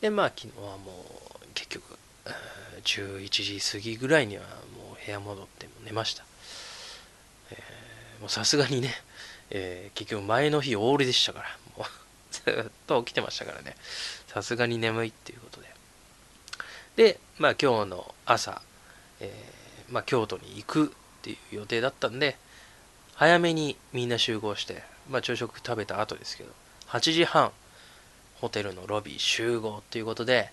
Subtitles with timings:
[0.00, 1.04] でまあ昨日はも
[1.42, 1.98] う結局
[2.84, 4.42] 11時過ぎぐらいには
[4.76, 6.24] もう部屋戻って寝ました、
[7.50, 8.90] えー、もうさすがにね、
[9.50, 11.86] えー、結局前の日オールでしたからもう
[12.30, 13.74] ずっと起きてましたからね。
[14.26, 15.68] さすがに眠いっていうことで。
[16.96, 18.60] でまあ今日の朝、
[19.20, 20.88] えー、まあ、京都に行くっ
[21.22, 22.36] ていう予定だったんで
[23.14, 26.50] 早めにみんな集合して、まあ、朝食食べた後ですけど
[26.88, 27.52] 8時半
[28.40, 30.50] ホテルのロビー集合っていうことで、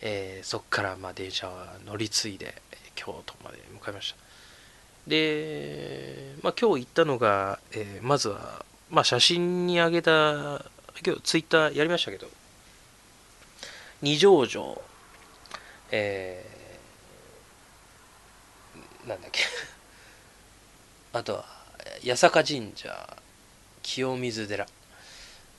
[0.00, 2.54] えー、そこからまあ電車は乗り継いで
[2.94, 4.24] 京都まで向かいました。
[5.06, 10.64] で、まあ、今日行ったのが、えー、まずは、まあ、写真にあげた
[11.04, 12.26] 今日ツイッターやりましたけど
[14.00, 14.80] 二条城
[15.90, 19.42] えー、なんだっけ。
[21.12, 21.46] あとは
[22.04, 23.16] 八坂神社
[23.82, 24.66] 清水寺。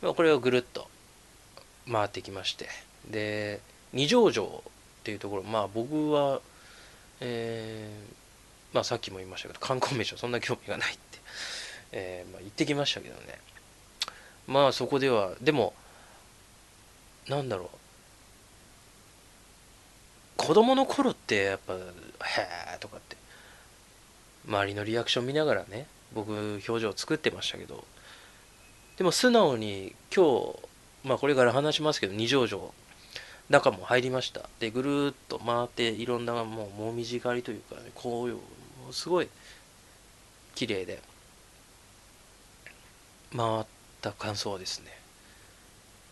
[0.01, 0.89] これをぐるっと
[1.91, 2.67] 回ってきまして。
[3.09, 3.59] で
[3.93, 4.71] 二条城っ
[5.03, 6.41] ていうところまあ僕は
[7.21, 11.19] えー、まあさっきも言いましたけど観光名所そんな興味がないって、
[11.91, 13.39] えー、まあ、言ってきましたけどね。
[14.47, 15.73] まあそこではでも
[17.27, 17.67] なんだろう。
[20.37, 21.79] 子供の頃ってやっぱ「へ
[22.75, 23.15] え」とかって。
[24.47, 26.31] 周りのリアクション見ながらね僕
[26.67, 27.83] 表情作ってましたけど。
[28.97, 30.59] でも素直に今日
[31.05, 32.73] まあこれから話しますけど二条城
[33.49, 34.49] 中も入りました。
[34.59, 38.35] でぐるっと回っていろんなもうもみじ狩りというか、ね、紅葉
[38.85, 39.29] もすごい
[40.55, 40.99] 綺麗で
[43.35, 43.65] 回っ
[44.01, 44.87] た感想はですね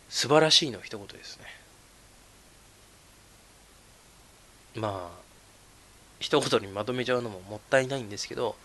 [0.08, 1.44] 素晴らしいの一言ですね。
[4.76, 5.24] まあ
[6.20, 8.56] 一言にまとめちゃうのももったいないんですけど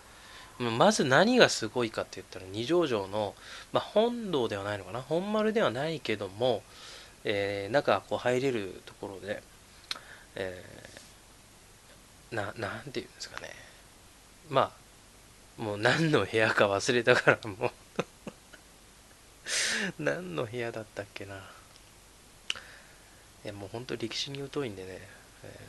[0.60, 3.34] まず何がすごいかって言ったら二条城の、
[3.72, 5.02] まあ、本堂ではないのかな。
[5.02, 6.64] 本丸ではないけども、
[7.24, 9.42] えー、中こう入れるところで、
[10.36, 13.50] えー、ななんていうんですかね。
[14.50, 14.73] ま
[15.58, 17.72] あもう何の部屋か忘れたからもう。
[19.98, 21.36] 何の部屋だったっけな。
[23.45, 25.08] いやもう本当歴史に疎いんでね、
[25.44, 25.60] え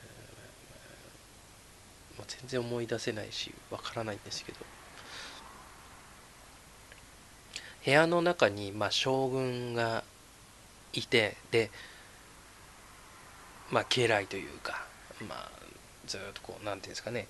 [2.14, 4.58] ー、もう全然思い出せないしわからないんですけど。
[7.84, 10.04] 部屋の中に、まあ、将軍が
[10.92, 11.70] いてで
[13.70, 14.84] まあ家来というか
[15.26, 15.50] まあ
[16.06, 17.26] ずっとこう何ていうんですかね。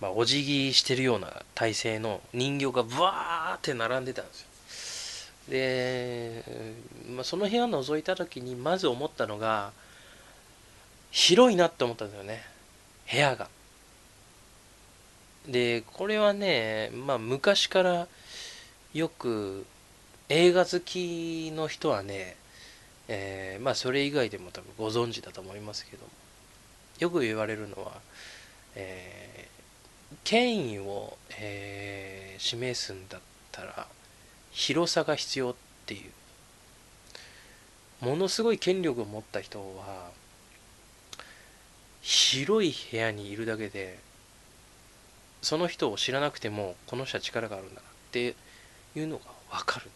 [0.00, 4.48] まあ、お辞儀してるような体勢の人形がブワーって並んでたんですよ。
[5.50, 6.44] で、
[7.10, 9.72] まあ、その部屋覗いた時にまず思ったのが
[11.10, 12.42] 広いなって思ったんですよね。
[13.10, 13.48] 部屋が。
[15.46, 18.08] でこれはねまあ昔から
[18.94, 19.66] よく
[20.28, 22.36] 映画好きの人はね、
[23.08, 26.10] えー、まあそれ以外でも多分ご存知だと思いますけども
[27.00, 27.92] よく言われるのは、
[28.76, 33.20] えー、権威を、えー、示すんだっ
[33.52, 33.86] たら
[34.52, 35.54] 広さが必要っ
[35.86, 36.10] ていう。
[38.04, 40.10] ものすごい権力を持った人は
[42.02, 43.98] 広い部屋にいるだけで
[45.40, 48.34] その人を知らなくてもこの人は力があるんだなって
[48.96, 49.90] いうのが分かる。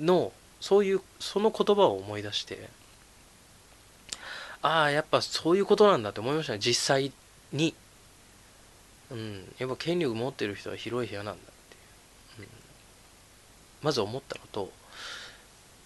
[0.00, 2.68] のそういうその言葉を思い出して
[4.62, 6.58] ああやっぱそういうことなんだって思いましたね。
[6.60, 7.12] 実際
[7.52, 7.74] に。
[9.10, 9.54] うん。
[9.58, 11.76] やっぱ権力持ってる人は広い部屋なんだって、
[12.40, 12.48] うん、
[13.82, 14.70] まず思ったのと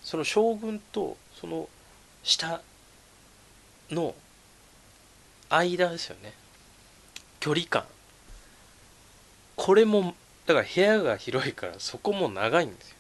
[0.03, 1.69] その将軍とその
[2.23, 2.61] 下
[3.91, 4.15] の
[5.49, 6.33] 間ですよね。
[7.41, 7.85] 距離感。
[9.57, 10.15] これも
[10.47, 12.97] だから部屋が広いからそこも長いんですよ。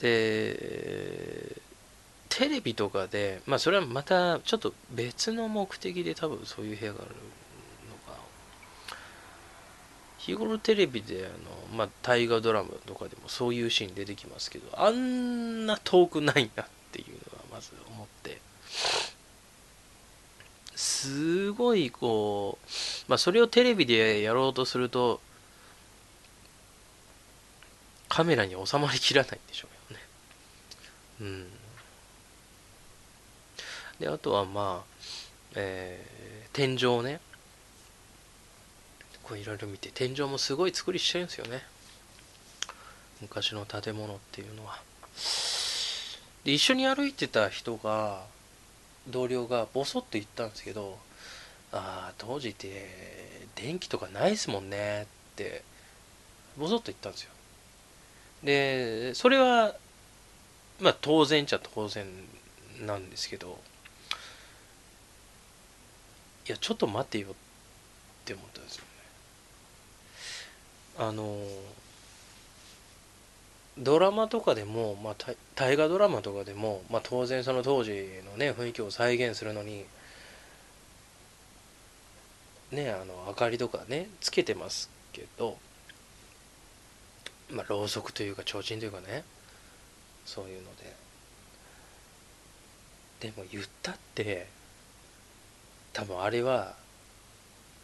[0.00, 1.60] で
[2.28, 7.10] テレビとかでまあそれはまたちょっと別の目的で多分そういう部屋がある
[7.88, 8.20] のか
[10.18, 11.28] 日頃テレビであ
[11.72, 18.40] の、まあ、大河ドラマとかでもそういうシーン出てきますけどあんな遠くないなっていうのはまず思って。
[20.76, 22.70] すごいこう
[23.08, 25.20] まあそれをテレビでやろうとすると
[28.08, 30.00] カメラに収まりきらないんでしょうね。
[31.20, 31.46] うん。
[33.98, 35.00] で、あとはまあ、
[35.54, 37.20] えー、天井ね。
[39.22, 41.62] こういろいろ見て、天井もすごい作りしちゃうんですよね。
[43.20, 44.80] 昔の建物っていうのは。
[46.44, 48.24] で、一緒に歩いてた人が、
[49.08, 50.98] 同僚がボソッと言ったんですけど、
[51.72, 55.06] ああ、当時って電気とかないですもんねっ
[55.36, 55.62] て、
[56.58, 57.30] ボソッと言ったんですよ。
[58.42, 59.74] でそれは
[60.80, 62.06] まあ当然っちゃ当然
[62.84, 63.58] なんですけど
[66.46, 67.34] いやちょっと待ってよっ
[68.24, 68.88] て思ったんですよね
[70.98, 71.36] あの
[73.78, 75.14] ドラマとかでも、まあ、
[75.54, 77.92] 大河ドラマとかでも、まあ、当然その当時
[78.30, 79.84] のね雰囲気を再現するのに
[82.72, 85.58] ねあの明かりとかねつけてますけど
[87.50, 89.24] まあろうそくというか提灯というかね
[90.24, 91.06] そういうので。
[93.20, 94.46] でも言ったって
[95.92, 96.74] 多分あれは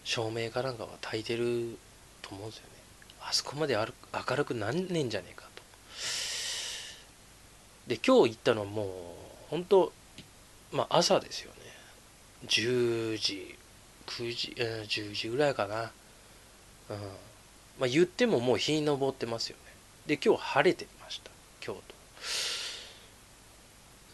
[0.05, 1.79] 照明かなんかは焚いてる
[2.21, 2.69] と思うんですよね。
[3.21, 5.42] あそこまで明るくなんねんじゃねえか。
[7.87, 8.87] で今日行ったのはもう
[9.51, 9.93] 本当
[10.73, 11.59] まあ朝ですよね。
[12.47, 13.57] 10時
[14.07, 15.93] 9時、えー、10時ぐらいかな。
[16.91, 16.99] うん。
[17.79, 19.73] まあ言ってももう日に昇ってますよね。
[20.07, 21.31] で今日晴れてました。
[21.61, 21.95] 京都。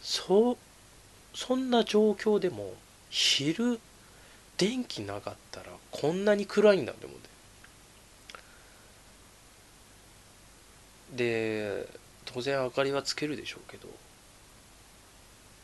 [0.02, 0.56] そう
[1.34, 2.74] そんな状況でも
[3.10, 3.78] 昼
[4.56, 7.28] 電気なかったらこんなに暗いんだって思って
[11.16, 11.88] で
[12.32, 13.88] 当然明かりはつけるでしょうけど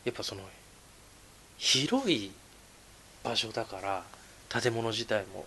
[0.04, 0.42] やっぱその
[1.58, 2.32] 広い
[3.22, 4.02] 場所だから
[4.48, 5.46] 建物自体も。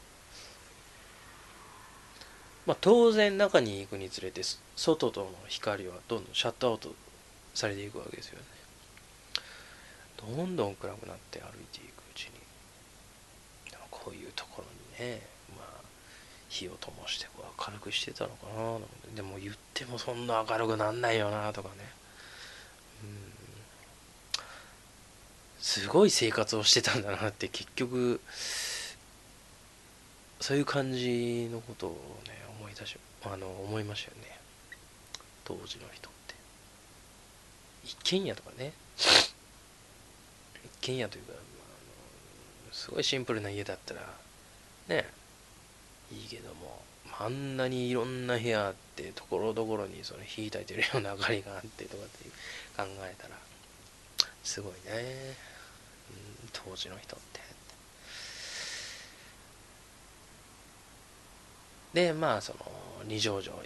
[2.66, 4.42] まあ当然中に行くにつれて
[4.76, 6.94] 外との光はどんどんシャットアウト
[7.54, 8.46] されていくわけですよね。
[10.18, 12.32] どんどん暗くなって歩いていくうちに。
[14.08, 15.22] こういうところにね
[16.50, 18.80] 火を灯してこう明るくしてたのかな
[19.16, 21.76] でも言ってもそんな明るくなんないよなとかね。
[23.04, 23.34] うん。
[25.60, 28.22] すごい生活をしてたんだなって結局
[30.40, 31.92] そういう感じのことを
[32.26, 34.40] ね思い出しあの思いましたよね。
[35.44, 36.36] 当時の人って。
[37.84, 38.74] 一軒家とかね。
[38.98, 41.42] 一軒家というか、まあ、
[42.66, 44.02] あのすごいシンプルな家だったら
[44.88, 45.10] ね。
[46.12, 46.82] いいけども
[47.20, 52.26] あんなにいろんな部屋あってところどころにその火焚いてるような明かりがあってとかって
[52.78, 53.36] 考えたら
[54.44, 55.36] すごいね、
[56.44, 57.48] うん、当時の人って。
[61.94, 62.60] でまあその
[63.06, 63.64] 二条城行っ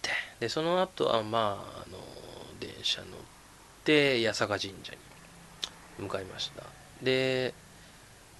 [0.00, 0.10] て。
[0.40, 1.98] でその後はまああの
[2.60, 3.10] 電車乗っ
[3.84, 4.98] て八坂神社に
[5.98, 6.62] 向かいました。
[7.02, 7.52] で、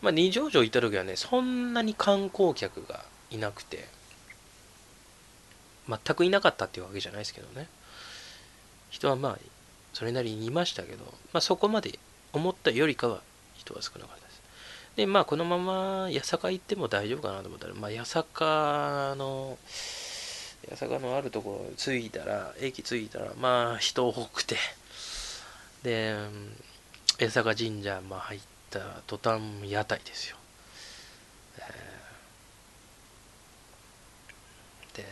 [0.00, 3.04] まあ、二条城行った時はねそんなに観光客が
[3.34, 3.88] いなくて。
[5.88, 7.68] 全くいなかったっていうわけじゃないですけどね。
[8.90, 9.38] 人はまあ
[9.92, 11.98] それなりにいましたけど、まあ、そこまで
[12.32, 13.20] 思ったよりかは
[13.54, 14.42] 人は少なかったです。
[14.96, 19.58] でまあこのまま八坂行っても大丈夫かなと思ったら、まあ、八坂の
[20.70, 24.56] 八坂のあるところ着いたら駅着いたらまあ人多くて。
[25.82, 26.16] で
[27.18, 28.40] 江坂神社まあ入っ
[28.70, 30.36] た途端屋台ですよ、
[31.58, 31.64] えー、
[34.94, 35.04] で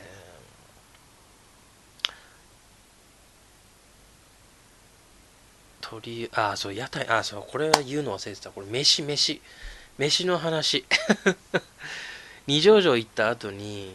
[5.80, 8.50] 鳥あそう屋台あそうこれは言うの忘れてた。
[8.50, 9.40] これ飯飯。
[9.98, 10.84] 飯の話。
[12.46, 13.94] 二条城行った後に、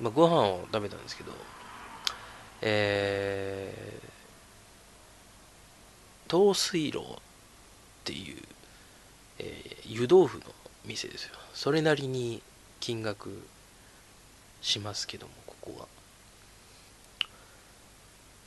[0.00, 1.32] まあ、ご飯を食べたんですけど
[2.62, 4.10] えー
[6.30, 7.04] 東水楼っ
[8.04, 8.42] ていう、
[9.40, 10.44] えー、湯豆腐の
[10.86, 11.34] 店ですよ。
[11.52, 12.40] それなりに
[12.78, 13.42] 金額
[14.60, 15.88] しますけどもここは。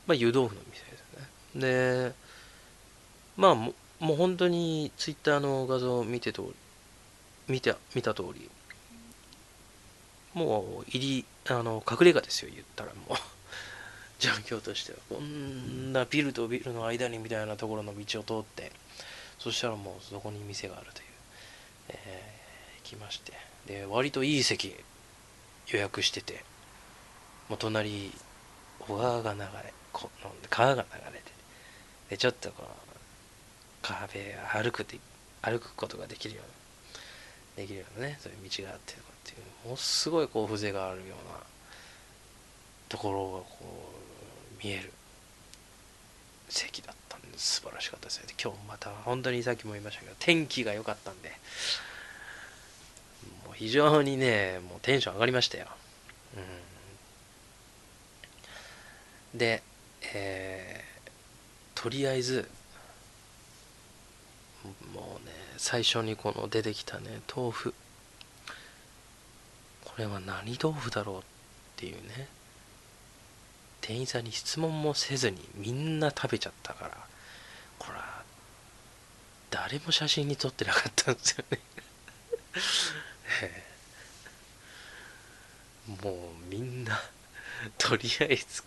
[0.06, 2.08] まあ湯豆腐の店ですね。
[2.08, 2.12] で
[3.36, 6.52] まあももう本当にツイッターの画像を見てと
[7.48, 8.50] 見て見た通り
[10.34, 13.18] もう入りあの隠れ家ですよ言ったらもう。
[14.20, 14.98] 状況としては。
[15.10, 18.72] こんなビルとビルの間にみたいなところの道を通って
[19.38, 21.06] そしたらもうそこに店があるという、
[21.88, 23.32] えー、行きまして。
[23.66, 24.76] で割といい席。
[25.68, 26.44] 予約してて。
[27.48, 28.10] もう隣
[28.80, 29.46] 小川が流れ
[29.92, 30.10] こ
[30.50, 31.30] 川が流れて
[32.10, 32.68] でちょっとこの
[33.82, 34.98] 壁歩くて
[35.42, 36.40] 歩くことができるよ
[37.56, 41.38] うなできるようなねそういう道があってとかっていうものすごいこう風情があるような
[42.88, 43.92] ところがこ
[44.60, 44.90] う見える。
[46.48, 48.26] 席だったんです素晴らしかったですね。
[48.40, 51.32] 今日また本当にさっきも言いましたけど天気が良かったんで
[53.54, 55.66] 非常にねもうテンション上がりましたよ、
[59.32, 59.62] うん、で
[60.14, 62.48] えー、とりあえず
[64.94, 67.74] もうね最初にこの出てきたね豆腐。
[69.84, 71.20] これは何豆腐だろうっ
[71.76, 72.26] ていうね
[73.80, 76.96] 店員さんに質問もせずにみんな食べちゃったから
[77.78, 78.24] これは
[79.50, 81.60] 誰も写真に撮ってなかったんですよね。
[86.02, 86.16] もう
[86.48, 87.02] みんな
[87.78, 88.62] とりあえず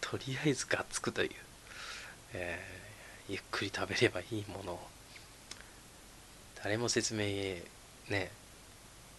[0.00, 1.30] とりあえずがっつくという、
[2.32, 4.88] えー、ゆっくり食べればいいものを
[6.62, 7.62] 誰も説明
[8.08, 8.30] ね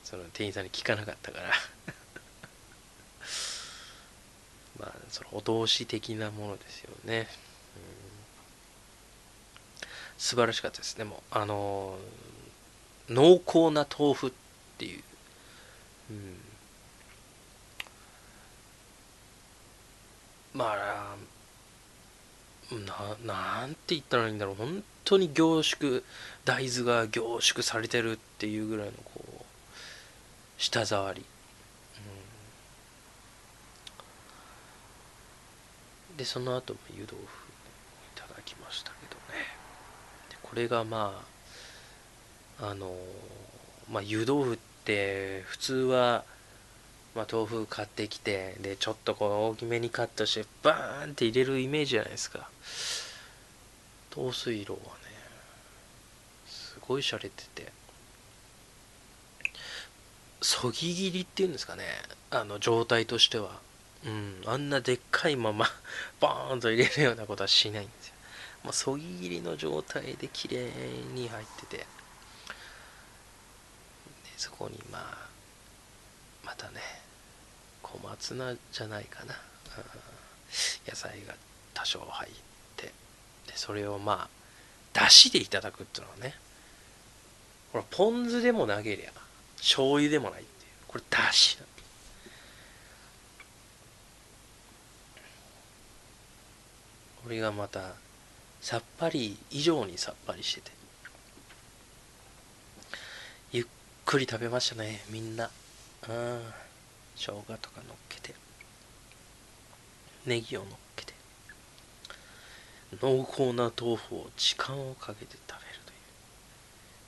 [0.04, 1.50] その店員さんに聞かなかったから
[4.80, 7.30] まあそのお通し的なものですよね、
[9.82, 9.88] うん、
[10.18, 10.98] 素晴らしかったです。
[10.98, 11.98] でもあの
[13.10, 14.32] 濃厚な豆腐っ
[14.78, 15.04] ていう、
[16.12, 16.38] うん。
[20.54, 21.16] まあ
[22.72, 24.56] ななんて言ったらいいんだろう。
[24.56, 26.02] 本当に凝縮
[26.46, 29.44] 大豆が凝縮されてるっていうぐらいのこう
[30.58, 31.24] 舌触り、
[36.10, 37.18] うん、でその後も湯豆腐い
[38.16, 39.46] ただきましたけどね。
[40.42, 41.35] これがまあ
[42.62, 42.96] あの
[43.92, 46.24] まあ湯豆腐って普通は
[47.16, 52.50] まあ、豆腐買ってきてでちょっとこう大きめにカットしてバーンって入れるイメージじゃないですか。
[54.10, 54.86] 糖水色はね
[56.46, 57.72] すごい洒落てて。
[60.42, 61.86] そぎ切りっていうんですかね。
[62.32, 63.62] あの状態としては。
[64.06, 65.66] うんあんなでっかいまま
[66.20, 68.14] バーンと入れるようなことはしないんですよ。
[68.66, 70.70] まあ、そぎ切りの状態で綺麗
[71.14, 71.88] に入ってて。
[74.38, 75.28] そこにまあ
[76.46, 76.82] またね
[77.82, 79.36] 小松菜じゃないかな、
[80.88, 81.36] 野菜が
[81.74, 82.32] 多少入っ
[82.76, 82.88] て。
[83.48, 84.30] でそれをまあ
[84.94, 86.36] だしでいただくっていうのはね
[87.72, 89.12] ほらポン酢でも投げりゃ
[89.58, 90.72] 醤油でもないっていう。
[90.88, 91.66] これだしな
[97.24, 97.94] これがまた
[98.62, 100.72] さっぱり以上にさっぱりしてて
[103.52, 103.66] ゆっ
[104.06, 105.50] くり食べましたねみんな。
[106.08, 106.42] うん。
[107.16, 108.36] 生姜とか乗っけて。
[110.26, 111.14] ネギを乗っけて。
[113.02, 115.98] 濃厚な豆腐を時間をかけて食べるという。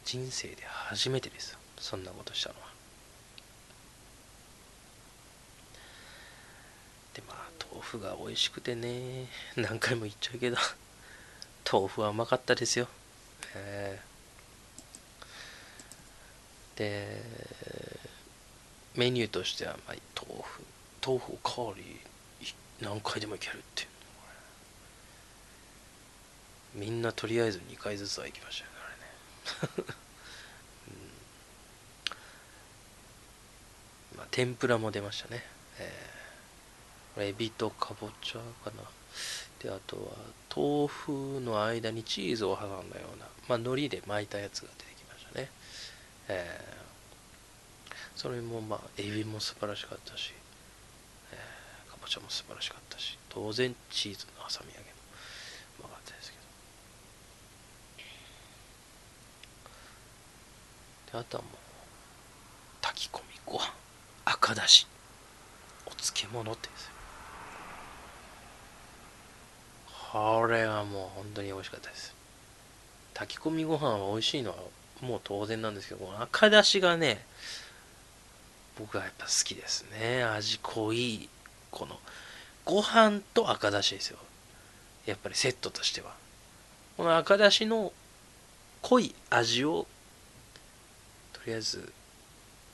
[0.05, 2.67] 人生で初めてですよそんなことしたのは。
[7.13, 7.37] でまあ
[7.71, 10.57] 豆腐が美味しくてね何回も言っちゃうけど。
[11.69, 12.87] 豆腐はうまかったですよ、
[13.53, 14.16] えー、
[16.77, 17.21] で
[18.95, 20.63] メニューとしては、まあ、豆腐
[21.05, 21.83] 豆腐おかわり
[22.81, 23.87] 何回でもいけるっていう
[26.75, 28.77] みんなとりあえず2回ずつは行きましたよね
[29.61, 29.93] あれね、
[34.13, 35.43] うん、まあ天ぷらも出ましたね。
[35.79, 38.83] えー、エビとかぼちゃかな。
[39.59, 40.11] であとは
[40.55, 45.49] 豆腐の間にチーズを挟んだようなまあ海苔で巻いたやつが出てきましたね。
[46.29, 46.77] えー
[48.17, 50.33] それもまあエビも素晴らしかったし、
[51.31, 54.95] えー、かぼちゃも素晴らしかったし当然チーズの挟み揚げも
[55.81, 56.37] うまかったですけ
[61.13, 61.13] ど。
[61.13, 61.53] であとはもう
[62.81, 63.71] 炊き込みご飯
[64.25, 64.87] 赤だし
[65.85, 66.89] お漬物ってです
[70.11, 72.15] これはもう本当に美味しかったです。
[73.13, 74.57] 炊き込みご飯は美味しいのは
[75.01, 77.23] もう当然なんですけど赤だしがね
[78.79, 80.23] 僕はやっぱ好きですね。
[80.23, 81.29] 味濃い
[81.71, 81.99] この
[82.63, 84.19] ご飯と赤だしですよ。
[85.05, 86.13] やっぱりセットとしては。
[86.95, 87.91] この赤だしの
[88.81, 89.87] 濃い味を
[91.33, 91.91] とりあえず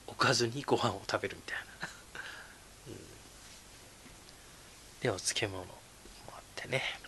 [0.07, 1.89] おかずにご飯を食べるみたいな、
[2.87, 2.95] うん、
[5.01, 5.67] でお漬物も
[6.29, 7.02] あってね。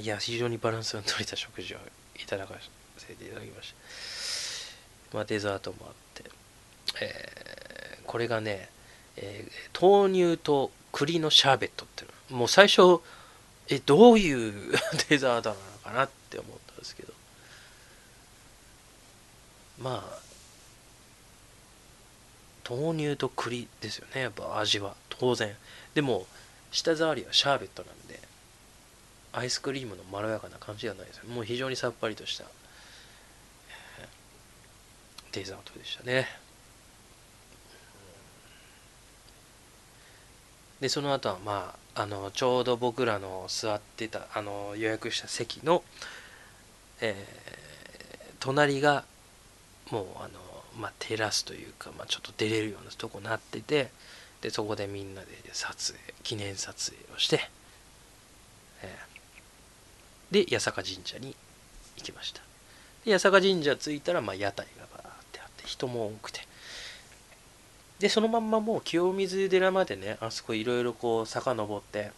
[0.00, 1.78] いや非常にバランスの取れた食事を
[2.16, 2.54] いただか
[2.98, 3.74] せていただきまし
[5.10, 5.16] た。
[5.16, 6.24] まあ、デザートもあって、
[7.00, 8.68] えー、これがね、
[9.16, 12.38] えー、豆乳と栗のシャーベットっていうの。
[12.38, 13.00] もう最初
[13.68, 14.72] えどういう
[15.08, 17.12] デザートなのかなって思ったんですけど。
[19.80, 20.24] まあ
[22.68, 24.96] 豆乳と栗ですよねやっぱ味は。
[25.10, 25.54] 当然。
[25.94, 26.26] でも
[26.72, 28.03] 舌触りはシャーベットなんで。
[29.34, 32.44] アイスクリームのまろやかな感じではないですもう非常にさっぱりとした、
[35.32, 36.28] デザートでしたね。
[40.80, 45.82] でその後はまああのちょうど僕らの座ってたあの予約した席の、
[47.00, 49.04] えー、隣が
[49.90, 50.28] もうあの、
[50.78, 53.90] まあ、テラスというか、まあ、ちょっと出れるようなとこになってて
[54.40, 57.48] でそこでみんなで撮影記念撮影をして、
[58.82, 59.13] えー、
[60.34, 61.36] で八坂神社に
[61.96, 62.40] 行きました。
[63.04, 66.40] で八坂神社着いたら、まあ、屋台がバーってあって人も多くて。
[68.00, 72.10] でそのまんまもう清水寺までねあそこいろいろこう坂登って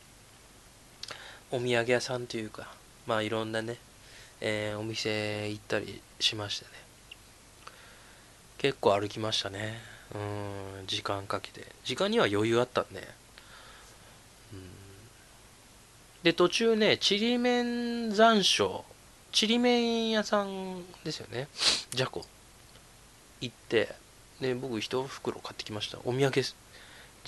[1.50, 2.72] お土産屋さんというか
[3.06, 3.76] まあいろんなね、
[4.40, 6.72] えー、お店行ったりしましたね。
[8.56, 9.78] 結構歩きましたね。
[10.14, 11.66] うん時間かけて。
[11.84, 13.04] 時間には余裕あったんで、ん、
[16.26, 18.82] で途中ねちりめん山椒
[19.30, 21.46] ちりめん屋さんですよね。
[21.90, 22.24] じゃこ。
[23.40, 23.94] 行って
[24.40, 25.98] で僕一袋買ってきました。
[25.98, 26.32] お土産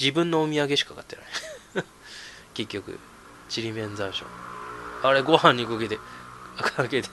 [0.01, 1.85] 自分のお土産しか買ってない。
[2.55, 2.99] 結局
[3.49, 4.25] ちりめん山椒
[5.05, 5.97] あれご飯にかけて
[6.57, 7.09] かけて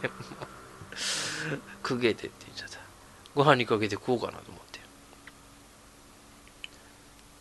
[1.83, 2.79] くげてって言っちゃった。
[3.35, 4.79] ご飯にかけて食おうかなと思って。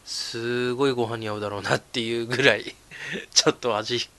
[0.05, 2.75] すごいご飯に合うだろうなっていうぐらい
[3.33, 4.11] ちょっと味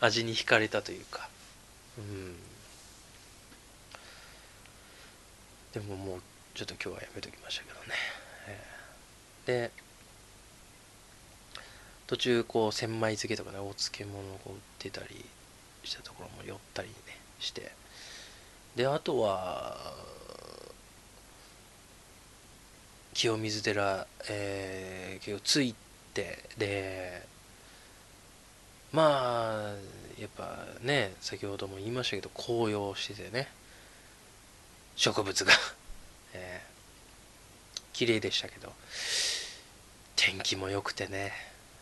[0.00, 1.28] 味に惹かれたというか。
[1.98, 2.36] うん。
[5.72, 6.20] でももう
[6.54, 7.86] ちょっと今日はやめときましたけどね、
[8.48, 9.70] えー、で
[12.06, 15.24] 途中こう千枚漬けとかねお漬物を売ってたり
[15.84, 16.94] したところも寄ったりね
[17.38, 17.72] して。
[18.76, 19.76] であとは
[23.12, 25.74] 清水寺、えー、結構着い
[26.14, 27.26] てで
[28.92, 29.74] まあ
[30.20, 33.48] やっぱね先ほども言いましたけど紅葉しててね
[34.96, 35.52] 植物が。
[36.34, 38.70] えー、綺麗でしたけど
[40.14, 41.32] 天気も良くてね、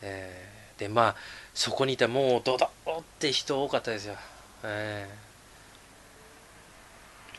[0.03, 1.17] えー、でまあ
[1.53, 4.17] そこにいたもうドドって人多かったですよ、
[4.63, 5.11] え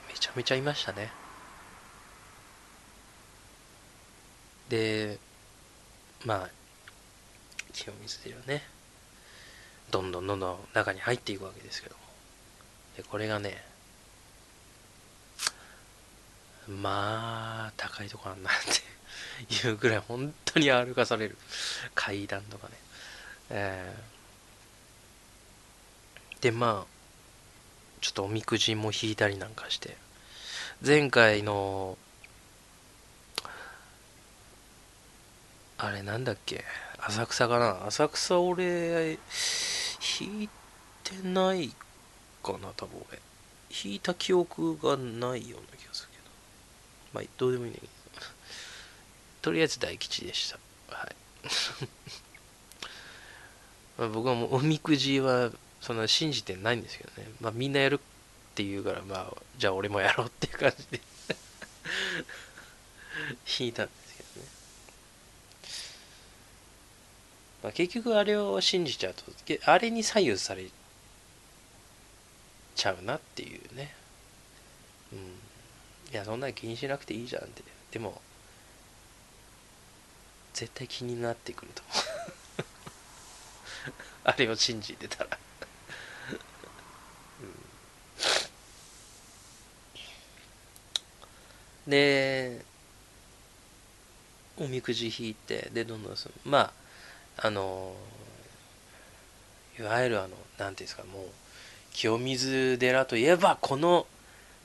[0.05, 1.11] ー、めちゃめちゃいましたね。
[4.67, 5.17] で
[6.25, 6.49] まあ
[7.73, 8.76] 清水寺ね。
[9.91, 11.95] どんどんどんどん中に入っていくわけですけど
[12.97, 13.63] でこれがね
[16.67, 18.53] まあ高いとこなんだっ
[19.49, 21.37] て いうぐらい本当に歩かされる。
[21.95, 22.73] 階段とかね、
[23.51, 26.91] えー、でまあ
[28.01, 29.95] ちょっとおみくじも引いたりなんかして。
[30.85, 31.97] 前回の
[35.79, 36.63] あれなんだっけ？
[36.99, 37.85] 浅草かな？
[37.87, 39.17] 浅草俺
[40.21, 40.49] 引い
[41.03, 41.71] てない
[42.43, 43.19] かな多分俺
[43.69, 46.27] 引いた記憶がないような気がするけど
[47.13, 47.91] まあ、どうでもいいんだけど。
[49.41, 50.59] とりあえず大吉でした。
[50.95, 51.15] はい。
[53.97, 57.31] ま僕はもうおみくじはそんな信じてないんですけどね。
[57.39, 57.99] まあみんなやるっ
[58.55, 61.01] て言うから、まあじゃあ俺もやろうっていう感じで
[63.59, 64.47] 引いたすけどね。
[67.63, 69.23] まあ、結局あれを信じちゃうと、
[69.65, 70.65] あれに左右され
[72.75, 73.93] ちゃうなっていうね。
[75.11, 75.47] うん。
[76.11, 78.21] いやそんな気にしなくていいじゃんってでも
[80.53, 82.03] 絶対気になってくると思う
[84.23, 85.37] あれを信じてたら
[91.85, 92.65] うん、で
[94.57, 96.86] おみくじ引いてでどんどんそのまあ
[97.37, 97.95] あの
[99.79, 101.23] いわゆるあの何ていうんですかもう
[101.93, 104.05] 清水寺といえばこの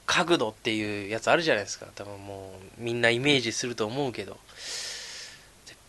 [0.05, 1.87] 角度っていうやつあるじゃないですか。
[1.95, 4.37] 多分もうみんなイメージすると思うけど。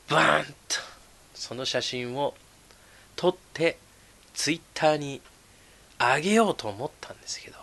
[0.09, 0.77] バーンと
[1.35, 2.35] その写真を
[3.17, 3.79] 撮って
[4.35, 5.21] ツイッターに
[5.99, 7.57] あげようと思ったんですけど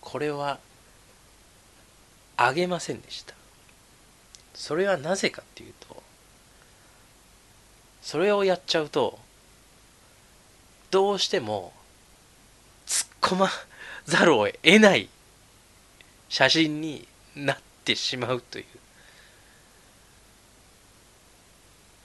[0.00, 0.58] これは
[2.36, 3.34] あげませんでした。
[4.54, 6.02] それはなぜかっていうと
[8.08, 9.18] それをやっちゃうと
[10.90, 11.74] どうしても
[12.86, 13.50] 突っ込ま
[14.06, 15.10] ざるを得ない
[16.30, 18.64] 写真になってしまうという。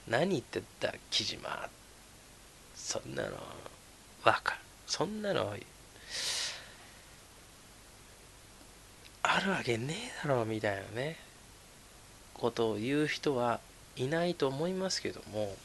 [0.06, 1.70] 何言ってた木島。
[2.74, 3.30] そんなの。
[4.24, 4.60] わかる。
[4.86, 5.54] そんなの。
[9.22, 11.16] あるわけねえだろみたいなね。
[12.34, 13.58] ことを言う人は
[13.96, 15.56] いないと思いますけども。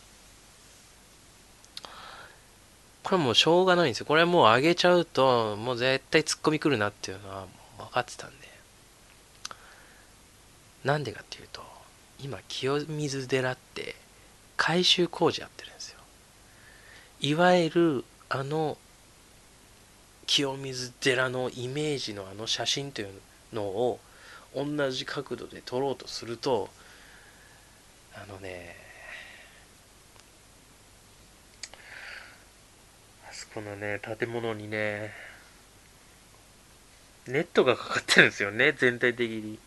[3.09, 4.05] これもうしょうがないんですよ。
[4.05, 7.47] これもう上げちゃうともう絶対ツッコミ来るなっていうのは
[7.79, 8.47] 分かってたんで。
[10.83, 11.63] なんでかっていうと
[12.23, 13.95] 今清水寺って
[14.57, 15.99] 改修工事やってるんですよ。
[17.19, 18.77] いわゆるあの
[20.27, 23.09] 清水寺のイメージのあの写真という
[23.53, 23.99] のを
[24.55, 26.69] 同じ角度で撮ろうとすると
[28.13, 28.88] あのね
[33.59, 35.11] このね、建物にね、
[37.27, 39.59] ネットがかかってるんですよね、全体的に。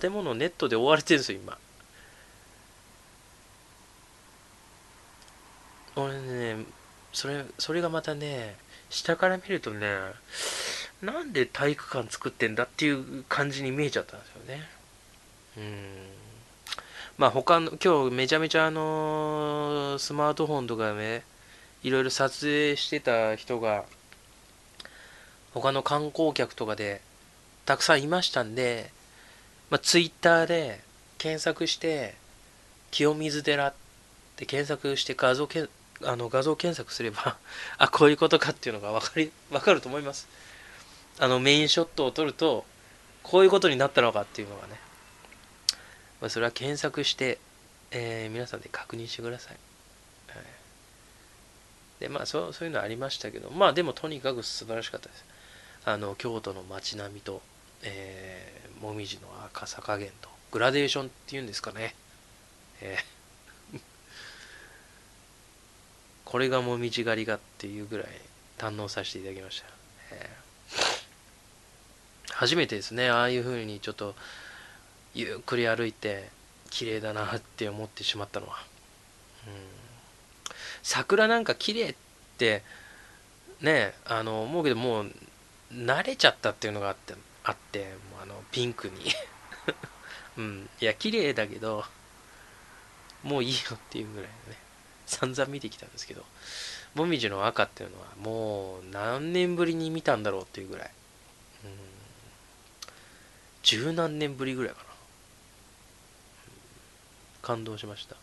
[0.00, 1.58] 建物ネットで覆われてるんですよ、今。
[5.96, 6.64] 俺ね、
[7.12, 8.56] それ、それがまたね、
[8.88, 9.94] 下から見るとね、
[11.02, 14.70] なんで体育館作ってんだっていう感じに見えちゃったんですよね。
[15.58, 16.06] うん。
[17.18, 21.24] まあ他の、今日めちゃめちゃあのスマートフォンとかね、
[21.82, 23.84] いろいろ撮影してた人が、
[25.54, 27.00] 他の観光客とかで
[27.66, 28.90] たくさんいましたんで、
[29.70, 30.80] まあ、ツイッターで
[31.18, 32.14] 検索して、
[32.90, 33.74] 清水寺っ
[34.36, 35.68] て検索して画像け
[36.04, 37.36] あの画像検索すれば
[37.78, 40.28] あ、こういうことかっていうのがわかり、わかると思います。
[41.18, 42.64] あのメインショットを撮ると、
[43.22, 44.78] こういうことになったのかっていうのがね。
[46.20, 47.38] まあ、それは検索して、
[47.90, 49.52] えー、皆さんで確認してくださ。
[49.52, 49.56] い、
[52.02, 55.24] で、まあそうそういうのありましたけど、まあでもとにかく素晴らしかったです。
[55.84, 57.40] あの、京都の街並みと、
[57.84, 61.94] えー、もみじの赤さ加減と、グラデーションっていうんですかね。
[62.80, 63.78] えー
[66.24, 68.06] これがもみじ狩りがっていうぐらい
[68.58, 69.66] 堪能させていただきました。
[70.12, 74.16] えー、初めてですね、ああいう風にちょっと
[75.14, 76.30] ゆっくり歩いて
[76.70, 78.64] 綺麗だなって思ってしまったのは。
[79.46, 79.81] うん、
[80.82, 81.94] 桜なんか綺麗っ
[82.38, 82.62] て
[83.60, 85.12] ね、あの思うけどもう
[85.72, 87.14] 慣れちゃったっていうのがあって
[87.44, 88.94] あってもうあのピンクに
[90.36, 91.84] うんいや綺麗だけど
[93.22, 94.58] もういいよっていうぐらいのね
[95.06, 96.24] 散々見てきたんですけど、
[96.94, 100.90] もみじの赤っていうのはもう何年ぶりに見たんだろうっていうぐらい。
[101.64, 101.70] うん。
[103.62, 104.84] 十何年ぶりぐらいかな。
[107.42, 108.16] 感動しました。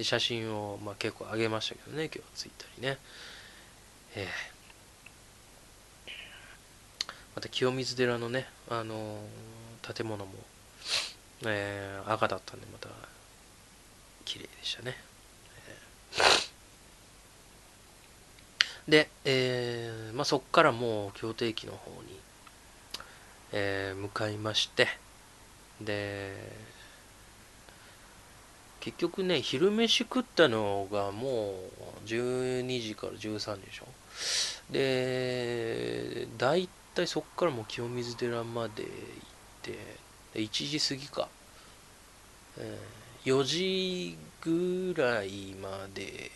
[0.00, 2.98] で、写真を、まあ、結構上げましたけどね、今日はツイッターにね。
[4.16, 6.12] えー、
[7.36, 10.32] また清水寺のね、あのー、建物も、
[11.44, 12.88] えー、赤だったんで、また、
[14.24, 14.96] 綺麗でしたね。
[18.88, 22.18] で、えー、まあ、そこからもう京都駅の方に、
[23.52, 24.88] えー、向かいまして
[25.78, 26.34] で
[28.80, 31.54] 結局ね昼飯食ったのがも
[32.04, 33.86] う12時から13時でしょ。
[34.72, 38.90] で大体そこからもう清水寺まで行っ
[39.62, 39.78] て
[40.34, 41.28] 1時過ぎか、
[42.58, 46.30] えー、4時ぐらいまで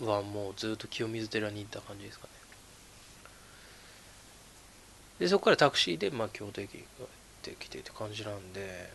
[0.00, 2.32] はもうずっと清水寺に行った感じですかね。
[5.18, 7.06] でそこからタクシーでまあ京都駅に帰っ
[7.42, 8.88] てきてって感じなんで、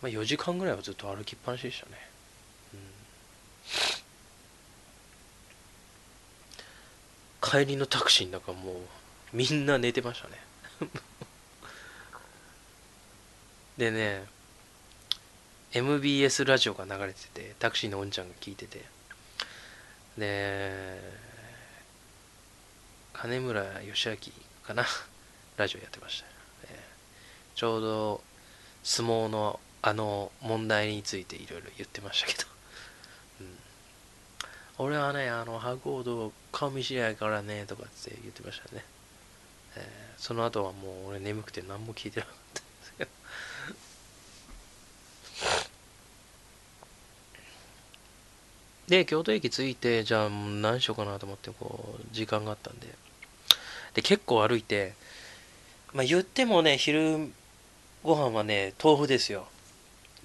[0.00, 1.92] まあ、4時間ぐらいはずっと歩きっぱなしでしたね、
[7.40, 8.76] 帰りのタクシーの中もう
[9.32, 10.34] みんな寝てましたね。
[13.76, 14.24] でね
[15.72, 18.84] MBS ラジオが流れててタクシーのおんちゃんが聞いてて。
[20.16, 21.28] で
[23.12, 24.16] 金村義明
[24.62, 24.86] かな？
[25.56, 26.26] ラジオやってました、
[26.70, 26.84] え
[27.56, 28.22] ちょうど
[28.84, 32.44] 相撲のあの問題についていろいろ言ってましたけど、
[33.40, 38.84] うん、俺はねあの白鵬と顔見知り合いからねとかって言ってましたね、
[39.76, 43.10] えー、その後はもう俺眠くて何も聞いてなかったんですけど
[48.88, 52.88] で、京都駅着いて、じゃあ何しようかなと思って、こう、時間があったんで。
[53.92, 54.94] で、結構歩いて、
[55.92, 57.30] まあ言ってもね、昼
[58.02, 59.46] ご飯はね、豆腐ですよ。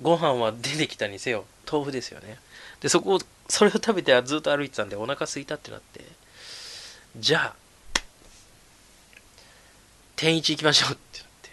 [0.01, 2.37] ご飯は出てきたにせよ、豆腐ですよね。
[2.81, 6.01] で、そこを、それを食べてずっと歩いてたんで、お腹空いたってなって、
[7.17, 7.55] じゃあ、
[10.15, 11.49] 天一行きましょうってなって。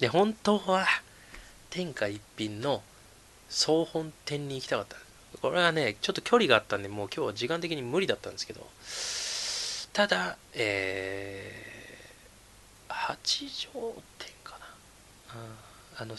[0.00, 0.86] で、本当は、
[1.70, 2.82] 天下一品の
[3.48, 4.96] 総本店に行きたかった
[5.42, 8.66] これはね、ちょっと距離があったんで、もう今日は時間的に無理だったんですけど、
[9.92, 13.70] ただ、えー、八条
[14.18, 14.58] 店か
[15.34, 15.40] な。
[15.40, 15.67] うん
[15.98, 16.16] あの、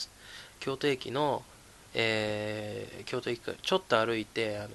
[0.59, 1.43] 京都駅の、
[1.93, 4.69] えー、京都駅からちょっと歩いて、あの、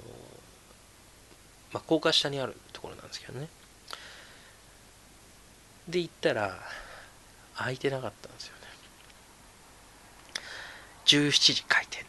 [1.73, 3.49] まあ、高架下にあるところなんですけどね。
[5.89, 6.59] で、行ったら、
[7.57, 8.61] 空いてなかったんですよね。
[11.05, 12.05] 17時開店。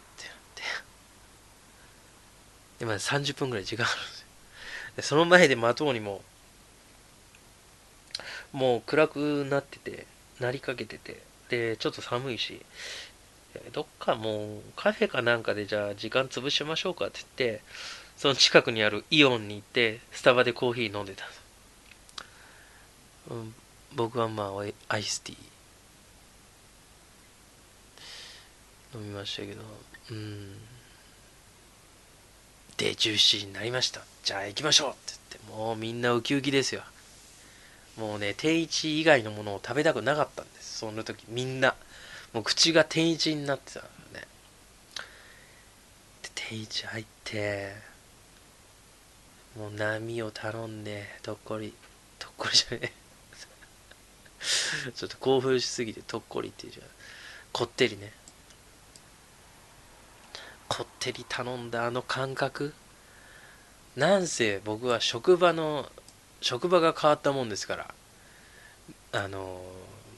[2.80, 4.28] で、まだ30分ぐらい時間あるんですよ。
[4.98, 6.22] で、その前で待とうにも、
[8.52, 10.08] もう暗くなってて、
[10.40, 12.62] なりかけてて、で、ちょっと寒いし、
[13.72, 17.62] どっかもうカフェかなんかでじゃあ時間潰しましょうかって言って、
[18.18, 21.26] その近くにあるイオンに行ってスタバでコーヒー飲んでた、
[23.30, 23.54] うん、
[23.96, 25.38] 僕はまあアイスティー。
[28.98, 29.62] 飲みましたけど
[30.12, 30.54] うん。
[32.78, 34.02] で17時になりました。
[34.24, 34.98] じゃあ行きましょうって
[35.32, 36.82] 言ってもうみんなウキウキですよ。
[37.98, 40.44] もうね天一以外のものを食べたくなかった。
[40.44, 41.74] んでその時みんな
[42.34, 44.28] もう口が天一になってたのね。
[46.22, 47.74] で天一入って
[49.58, 51.74] もう波を頼んでとっこり
[52.20, 52.92] とっこりじゃね
[54.88, 54.92] え。
[54.92, 56.88] ちょっと興奮しすぎてとっこりっていうじゃん。
[57.54, 58.12] こってりね。
[60.68, 62.74] こってり頼んだあの感覚。
[63.96, 65.90] なんせ僕は職場の
[66.42, 67.94] 職場が変わったもんですから。
[69.14, 69.64] あの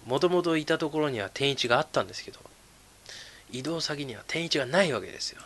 [0.07, 2.39] もともといたところには天一があったんですけど
[3.51, 5.41] 移動先には天一がないわけですよ。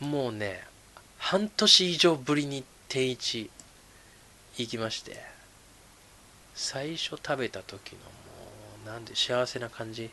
[0.00, 0.64] もうね
[1.18, 3.50] 半年以上ぶりに天一
[4.56, 5.22] 行きまして
[6.54, 8.06] 最初食べた時のも
[8.84, 10.10] うなんで幸せな感じ？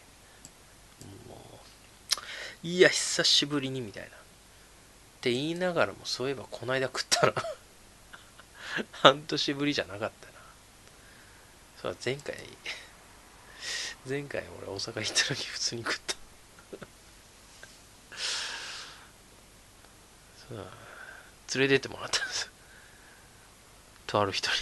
[1.30, 1.38] も
[2.63, 4.10] ういや久しぶりにみたいな。
[4.10, 4.12] っ
[5.22, 7.34] て言いながらもそういえばこの間食ったら
[8.91, 10.34] 半年ぶりじゃなかったな。
[11.82, 12.36] そう前回
[14.08, 16.15] 前回俺大阪行った時普通に食った。
[20.50, 20.58] そう
[21.60, 22.50] 連れてってもらったんです。
[24.06, 24.56] とある人に。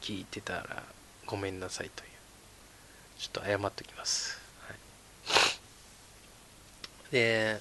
[0.00, 0.84] 聞いてたら
[1.26, 2.10] ごめんなさいという。
[3.18, 4.38] ちょっと謝っときます、
[4.68, 4.76] はい、
[7.10, 7.58] で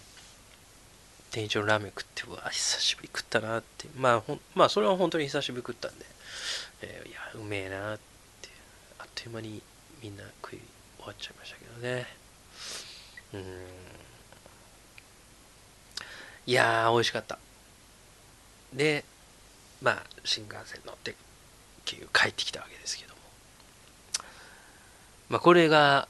[1.35, 3.89] 店長ラーメン食ってうわ久しぶり食ったなって。
[3.97, 6.05] まあほんまあそれは本当に久しぶり食ったんで、
[6.81, 7.97] えー、いやうめえなっ
[8.41, 8.47] て。
[8.99, 9.61] あっという間に
[10.01, 10.59] みんな食い
[10.97, 12.07] 終わっちゃいましたけどね。
[13.33, 13.41] うん。
[16.45, 17.37] いやー美味しかった。
[18.71, 19.03] で
[19.81, 21.17] まあ新幹線乗って
[21.83, 21.97] 帰
[22.29, 23.19] ってきたわけですけども。
[25.27, 26.07] まあこれが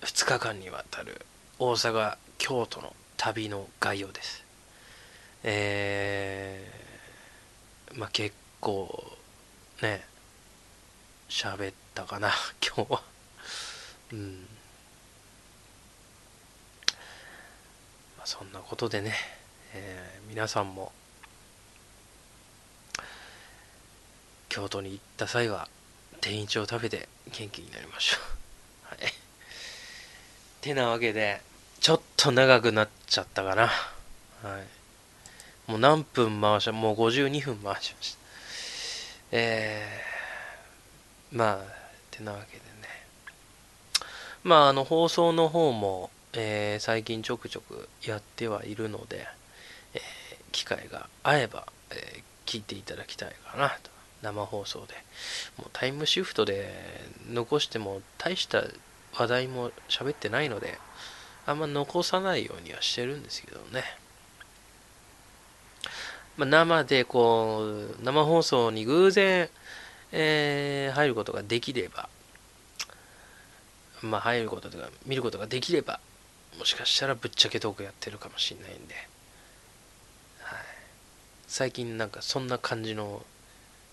[0.00, 1.24] 2日間にわたる
[1.60, 4.44] 大阪京都の旅の概要です。
[5.42, 9.16] えー、まあ結構
[9.82, 10.04] ね
[11.28, 12.32] 喋ったかな
[12.64, 13.02] 今日は。
[14.12, 14.48] うん。
[18.16, 19.14] まあそんなことでね、
[19.72, 20.92] えー、皆さんも
[24.48, 25.68] 京都に行った際は
[26.20, 28.18] 天一を食べて元気になりましょ
[28.86, 28.94] う。
[28.94, 29.12] はい。
[30.60, 31.42] てなわけで
[31.80, 33.68] ちょっと長くなっちゃったかな。
[34.42, 34.58] は
[35.66, 35.70] い。
[35.70, 38.18] もう何分回しもう52分回しました。
[39.32, 41.60] えー、まあっ
[42.10, 42.64] てなわけでね。
[44.42, 49.26] まああの放送の方も、えー、最近ちょくちょくやってはいるので、
[49.94, 50.00] えー、
[50.52, 53.94] 機会が合えば、えー、聞いていただきたいかなと。
[54.24, 54.94] 生放送で。
[55.58, 56.72] もうタイムシフトで
[57.30, 58.64] 残しても大した
[59.12, 60.78] 話題も喋ってないので
[61.46, 63.84] あんま残さないようにはしてるんですけどね、
[66.36, 69.48] まあ、生でこう生放送に偶然、
[70.12, 72.08] えー、入ることができれば
[74.02, 76.00] まあ入ることとか見ることができれば
[76.58, 78.94] もしかしたらぶっちゃけトークやってるかもしれないんで、
[80.40, 80.58] はい、
[81.46, 83.22] 最近なんかそんな感じの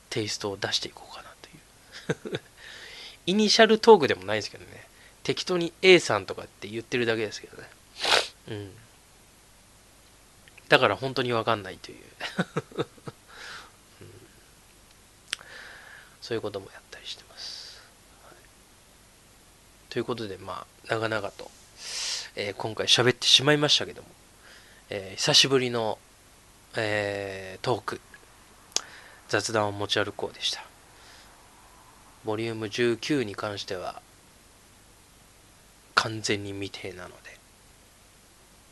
[0.09, 2.41] テイストを出していこうかなという。
[3.27, 4.87] イニシャルトークでもないですけどね。
[5.23, 7.69] 適当に A さんとかって言ってるだけですけどね。
[8.49, 8.71] うん。
[10.71, 11.97] だから本当にわかんないという。
[14.01, 14.07] うん、
[16.21, 17.81] そういうこともやったりしてます、
[18.23, 18.35] はい、
[19.89, 21.51] ということでまあ長々と、
[22.37, 24.07] えー、今回喋ってしまいましたけども、
[24.89, 25.99] えー、久しぶりの、
[26.77, 28.01] えー、トーク
[29.27, 30.63] 雑談を持ち歩こうでした。
[32.23, 34.01] ボリューム19に関しては
[36.01, 37.15] 完全に未定なので、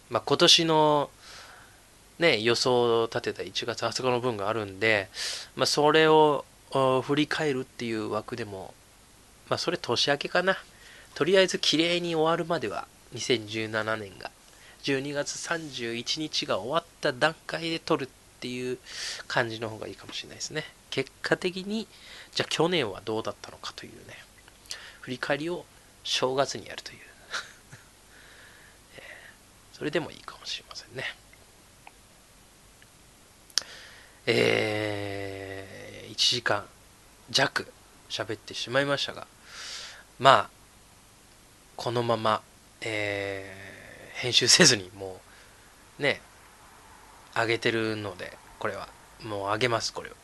[0.09, 1.11] まあ、今年の
[2.17, 5.09] ね、予想を立てた1月20日の分があるんで、
[5.55, 6.43] まあ、それを
[7.03, 8.73] 振り返るっていう枠でも、
[9.47, 10.57] まあ、それ年明けかな。
[11.13, 14.31] とりあえず綺麗に終わるまでは、2017年が、
[14.81, 18.07] 12月31日が終わった段階で撮るっ
[18.39, 18.79] ていう
[19.27, 20.63] 感じの方がいいかもしれないですね。
[20.89, 21.87] 結果的に、
[22.33, 24.17] じゃあ去年はどうだったのかというね、
[25.01, 25.63] 振り返りを
[26.03, 27.08] 正月にやるという。
[29.79, 31.03] それでもいいかもしれませんね。
[34.27, 36.65] えー、1時間
[37.31, 37.65] 弱
[38.09, 39.25] 喋ってしまいましたが、
[40.19, 40.49] まあ、
[41.75, 42.41] このまま
[42.81, 43.69] えー
[44.19, 45.21] 編集せずにも
[45.97, 46.19] うね
[47.33, 48.89] 上げてるのでこれは
[49.23, 50.15] もう上げますこれは。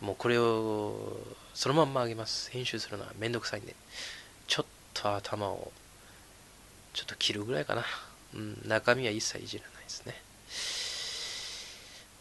[0.00, 1.16] もうこれを
[1.54, 2.50] そのまんま上げます。
[2.50, 3.76] 編集するのはめんどくさいんで
[4.48, 5.70] ちょっと頭を
[6.92, 7.84] ちょっと切るぐらいかな。
[8.34, 10.14] うん中身は一切いじらないですね。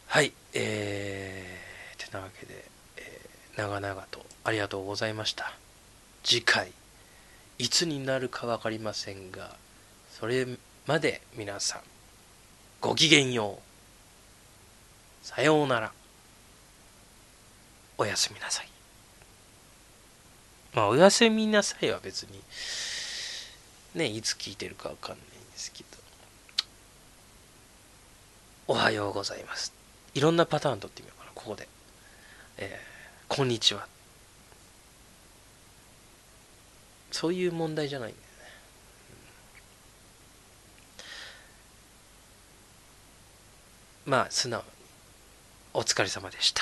[0.08, 2.66] はいえー、てなわけで、
[2.98, 5.52] えー長々とありがとうございました。
[6.24, 6.72] 次回
[7.58, 9.56] いつになるか分かりませんが
[10.12, 10.46] それ
[10.86, 11.82] まで皆さん
[12.82, 13.60] ごきげんよ
[15.24, 15.26] う。
[15.26, 15.92] さようなら。
[17.98, 18.70] おやすみなさい。
[20.74, 22.40] まあおやすみなさいは別に
[23.96, 25.37] ねいつ聞いてるか分かんない。
[25.58, 25.98] ですけど
[28.68, 29.74] おはようございます。
[30.14, 31.68] いろんなパターン取ってみようかなここで。
[32.58, 33.86] えーこんにちは。
[37.12, 38.52] そういう問題じゃないんだよね。
[44.06, 44.68] まあ、素直に、
[45.74, 46.62] お疲れ様でした。